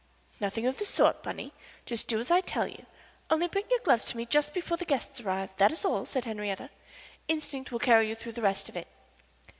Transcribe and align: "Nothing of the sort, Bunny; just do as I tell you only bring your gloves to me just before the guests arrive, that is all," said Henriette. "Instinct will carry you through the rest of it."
"Nothing 0.39 0.65
of 0.65 0.79
the 0.79 0.85
sort, 0.85 1.21
Bunny; 1.21 1.53
just 1.85 2.07
do 2.07 2.19
as 2.19 2.31
I 2.31 2.41
tell 2.41 2.67
you 2.67 2.87
only 3.29 3.47
bring 3.47 3.65
your 3.69 3.81
gloves 3.81 4.03
to 4.05 4.17
me 4.17 4.25
just 4.25 4.51
before 4.51 4.75
the 4.75 4.83
guests 4.83 5.21
arrive, 5.21 5.51
that 5.57 5.71
is 5.71 5.85
all," 5.85 6.07
said 6.07 6.25
Henriette. 6.25 6.71
"Instinct 7.27 7.71
will 7.71 7.77
carry 7.77 8.09
you 8.09 8.15
through 8.15 8.31
the 8.31 8.41
rest 8.41 8.67
of 8.67 8.75
it." 8.75 8.87